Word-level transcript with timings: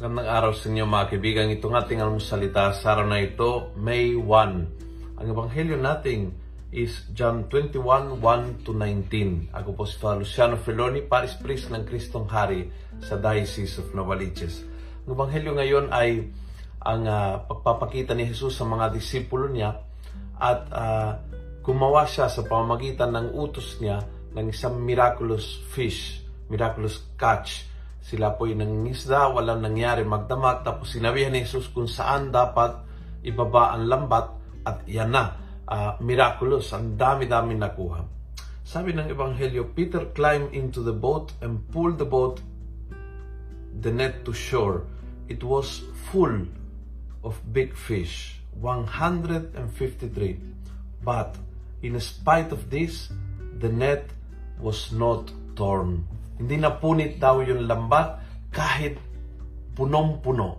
araw 0.00 0.56
sa 0.56 0.72
inyo 0.72 0.88
mga 0.88 1.12
kaibigan. 1.12 1.52
Itong 1.52 1.76
ating 1.76 2.00
almusalita 2.00 2.72
sa 2.72 2.96
araw 2.96 3.04
na 3.04 3.20
ito, 3.20 3.68
May 3.76 4.16
1. 4.16 5.20
Ang 5.20 5.26
ebanghelyo 5.28 5.76
natin 5.76 6.32
is 6.72 7.04
John 7.12 7.52
21, 7.52 8.16
1 8.16 8.64
to 8.64 8.72
19. 8.72 9.52
Ako 9.52 9.76
po 9.76 9.84
si 9.84 10.00
Father 10.00 10.24
Luciano 10.24 10.56
Feloni, 10.56 11.04
Paris 11.04 11.36
Priest 11.36 11.68
ng 11.68 11.84
Kristong 11.84 12.24
Hari 12.32 12.72
sa 13.04 13.20
Diocese 13.20 13.84
of 13.84 13.92
Novaliches. 13.92 14.64
Ang 15.04 15.20
ebanghelyo 15.20 15.52
ngayon 15.52 15.92
ay 15.92 16.32
ang 16.80 17.04
uh, 17.04 17.44
pagpapakita 17.44 18.16
ni 18.16 18.24
Jesus 18.24 18.56
sa 18.56 18.64
mga 18.64 18.96
disipulo 18.96 19.52
niya 19.52 19.84
at 20.40 20.64
uh, 20.72 21.20
gumawa 21.60 22.08
siya 22.08 22.32
sa 22.32 22.40
pamamagitan 22.40 23.12
ng 23.12 23.36
utos 23.36 23.76
niya 23.84 24.00
ng 24.32 24.48
isang 24.48 24.80
miraculous 24.80 25.60
fish, 25.68 26.24
miraculous 26.48 27.04
catch 27.20 27.68
sila 28.00 28.34
po'y 28.34 28.56
nangingisda, 28.56 29.30
walang 29.30 29.60
nangyari 29.60 30.02
magdamag. 30.02 30.64
Tapos 30.64 30.96
sinabihan 30.96 31.30
ni 31.30 31.44
Jesus 31.44 31.68
kung 31.70 31.86
saan 31.86 32.32
dapat 32.32 32.80
ibaba 33.22 33.76
ang 33.76 33.86
lambat 33.86 34.26
at 34.64 34.82
yan 34.88 35.12
na. 35.12 35.36
Uh, 35.70 35.94
miraculous, 36.02 36.74
ang 36.74 36.98
dami-dami 36.98 37.54
nakuha. 37.54 38.02
Sabi 38.66 38.90
ng 38.90 39.06
Ebanghelyo, 39.06 39.70
Peter 39.70 40.10
climbed 40.14 40.50
into 40.50 40.82
the 40.82 40.94
boat 40.94 41.30
and 41.42 41.62
pulled 41.70 41.98
the 41.98 42.06
boat, 42.06 42.42
the 43.82 43.90
net 43.90 44.26
to 44.26 44.34
shore. 44.34 44.82
It 45.30 45.46
was 45.46 45.86
full 46.10 46.46
of 47.22 47.38
big 47.54 47.78
fish, 47.78 48.42
153. 48.58 49.54
But 51.02 51.38
in 51.82 51.98
spite 52.00 52.50
of 52.50 52.70
this, 52.70 53.10
the 53.58 53.70
net 53.70 54.10
was 54.58 54.90
not 54.90 55.30
torn. 55.54 56.06
Hindi 56.40 56.56
napunit 56.56 57.20
daw 57.20 57.44
yung 57.44 57.68
lambat 57.68 58.08
kahit 58.48 58.96
punong-puno. 59.76 60.56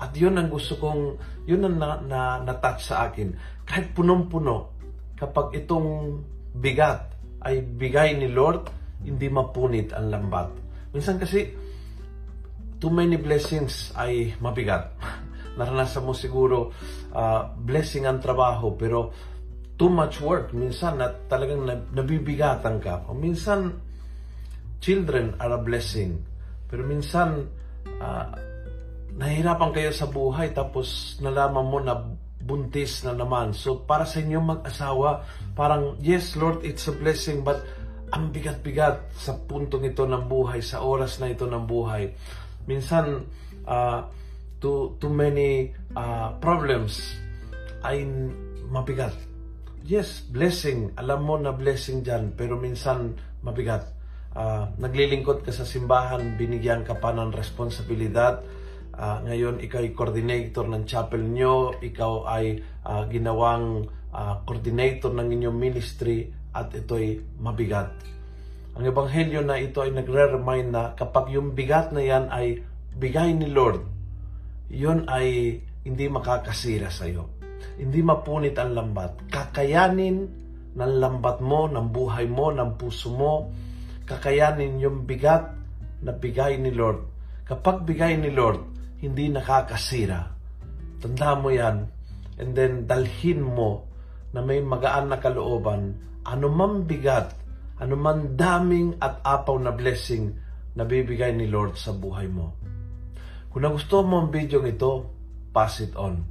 At 0.00 0.16
yun 0.16 0.34
ang 0.34 0.50
gusto 0.50 0.80
kong, 0.80 1.02
yun 1.46 1.62
ang 1.62 1.76
na, 1.78 1.88
na, 2.02 2.20
na-touch 2.42 2.90
sa 2.90 3.06
akin. 3.06 3.36
Kahit 3.62 3.94
punong-puno, 3.94 4.74
kapag 5.14 5.52
itong 5.62 6.20
bigat 6.56 7.14
ay 7.44 7.62
bigay 7.62 8.16
ni 8.16 8.32
Lord, 8.32 8.66
hindi 9.04 9.28
mapunit 9.28 9.92
ang 9.92 10.08
lambat. 10.08 10.48
Minsan 10.90 11.20
kasi, 11.20 11.52
too 12.80 12.88
many 12.88 13.20
blessings 13.20 13.92
ay 13.94 14.34
mabigat. 14.40 14.96
Naranasan 15.60 16.02
mo 16.02 16.16
siguro 16.16 16.72
uh, 17.12 17.52
blessing 17.60 18.08
ang 18.08 18.18
trabaho, 18.24 18.72
pero 18.74 19.12
too 19.76 19.92
much 19.92 20.20
work. 20.24 20.56
Minsan 20.56 21.00
na 21.00 21.12
talagang 21.28 21.64
nabibigatan 21.92 22.80
ka. 22.80 23.04
O 23.08 23.16
minsan, 23.16 23.76
children 24.80 25.36
are 25.38 25.54
a 25.54 25.60
blessing. 25.60 26.24
Pero 26.66 26.82
minsan, 26.82 27.46
uh, 28.00 28.26
nahihirapan 29.14 29.70
kayo 29.76 29.92
sa 29.92 30.08
buhay 30.08 30.56
tapos 30.56 31.20
nalaman 31.20 31.66
mo 31.68 31.78
na 31.78 31.94
buntis 32.40 33.04
na 33.04 33.12
naman. 33.12 33.52
So, 33.52 33.84
para 33.84 34.08
sa 34.08 34.24
inyo 34.24 34.40
mag-asawa, 34.40 35.28
parang, 35.52 36.00
yes, 36.00 36.34
Lord, 36.40 36.64
it's 36.64 36.88
a 36.88 36.94
blessing, 36.96 37.44
but 37.44 37.60
ang 38.10 38.32
bigat-bigat 38.32 39.12
sa 39.14 39.36
puntong 39.36 39.86
ito 39.86 40.08
ng 40.08 40.24
buhay, 40.26 40.64
sa 40.64 40.80
oras 40.80 41.20
na 41.20 41.30
ito 41.30 41.44
ng 41.44 41.68
buhay. 41.68 42.10
Minsan, 42.64 43.28
uh, 43.68 44.08
too, 44.58 44.96
too 44.96 45.12
many 45.12 45.76
uh, 45.92 46.32
problems 46.40 47.20
ay 47.84 48.08
mabigat. 48.72 49.14
Yes, 49.84 50.24
blessing. 50.24 50.96
Alam 50.96 51.20
mo 51.28 51.36
na 51.36 51.52
blessing 51.52 52.00
dyan, 52.00 52.32
pero 52.32 52.56
minsan 52.56 53.16
mabigat 53.44 53.99
uh, 54.34 54.70
naglilingkod 54.78 55.42
ka 55.42 55.50
sa 55.50 55.66
simbahan, 55.66 56.38
binigyan 56.38 56.86
ka 56.86 56.98
pa 56.98 57.10
ng 57.14 57.34
responsibilidad. 57.34 58.42
Uh, 58.94 59.24
ngayon, 59.24 59.62
ikaw 59.64 59.80
ay 59.80 59.90
coordinator 59.96 60.66
ng 60.68 60.84
chapel 60.84 61.22
nyo, 61.24 61.72
ikaw 61.80 62.28
ay 62.28 62.60
uh, 62.84 63.06
ginawang 63.08 63.88
uh, 64.12 64.42
coordinator 64.44 65.10
ng 65.14 65.28
inyong 65.40 65.56
ministry 65.56 66.30
at 66.52 66.74
ito 66.74 66.98
ay 66.98 67.22
mabigat. 67.38 67.90
Ang 68.76 68.84
ebanghelyo 68.86 69.42
na 69.42 69.58
ito 69.58 69.82
ay 69.82 69.90
nagre-remind 69.90 70.68
na 70.70 70.94
kapag 70.94 71.34
yung 71.34 71.54
bigat 71.54 71.90
na 71.90 72.02
yan 72.02 72.30
ay 72.30 72.62
bigay 72.94 73.34
ni 73.34 73.50
Lord, 73.50 73.82
yun 74.70 75.06
ay 75.10 75.58
hindi 75.82 76.06
makakasira 76.06 76.92
sa 76.92 77.08
iyo. 77.08 77.26
Hindi 77.80 78.04
mapunit 78.04 78.54
ang 78.60 78.76
lambat. 78.76 79.32
Kakayanin 79.32 80.16
ng 80.76 80.92
lambat 81.00 81.42
mo, 81.42 81.66
ng 81.66 81.86
buhay 81.90 82.28
mo, 82.30 82.52
ng 82.54 82.78
puso 82.78 83.10
mo, 83.10 83.50
kakayanin 84.10 84.82
yung 84.82 85.06
bigat 85.06 85.54
na 86.02 86.10
bigay 86.10 86.58
ni 86.58 86.74
Lord. 86.74 87.06
Kapag 87.46 87.86
bigay 87.86 88.18
ni 88.18 88.34
Lord, 88.34 88.58
hindi 88.98 89.30
nakakasira. 89.30 90.34
Tanda 90.98 91.38
mo 91.38 91.54
yan. 91.54 91.86
And 92.42 92.50
then, 92.58 92.90
dalhin 92.90 93.46
mo 93.46 93.86
na 94.34 94.42
may 94.42 94.58
magaan 94.58 95.14
na 95.14 95.22
kalooban, 95.22 95.94
anumang 96.26 96.90
bigat, 96.90 97.30
anumang 97.78 98.34
daming 98.34 98.98
at 98.98 99.22
apaw 99.22 99.54
na 99.62 99.70
blessing 99.70 100.34
na 100.74 100.82
bibigay 100.82 101.30
ni 101.30 101.46
Lord 101.46 101.78
sa 101.78 101.94
buhay 101.94 102.26
mo. 102.26 102.58
Kung 103.50 103.62
nagustuhan 103.66 104.06
mo 104.06 104.16
ang 104.22 104.30
video 104.30 104.62
ito, 104.62 105.10
pass 105.50 105.82
it 105.82 105.94
on. 105.98 106.22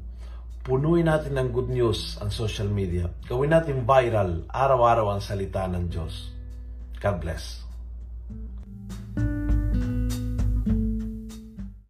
Punuin 0.64 1.08
natin 1.08 1.36
ng 1.36 1.50
good 1.52 1.72
news 1.72 2.16
ang 2.20 2.32
social 2.32 2.68
media. 2.68 3.12
Gawin 3.28 3.52
natin 3.52 3.84
viral, 3.84 4.48
araw-araw 4.48 5.16
ang 5.16 5.22
salita 5.24 5.68
ng 5.68 5.88
Diyos. 5.92 6.32
God 7.00 7.18
bless. 7.20 7.69